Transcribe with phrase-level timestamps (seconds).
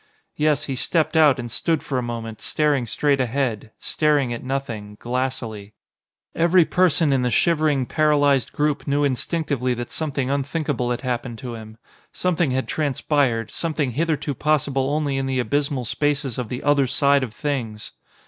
[0.35, 4.97] Yes, he stepped out and stood for a moment staring straight ahead, staring at nothing,
[4.99, 5.75] glassily.
[6.33, 11.53] Every person in the shivering, paralysed group knew instinctively that something unthinkable had happened to
[11.53, 11.77] him.
[12.11, 17.21] Something had transpired, something hitherto possible only in the abysmal spaces of the Other Side
[17.21, 17.91] of Things.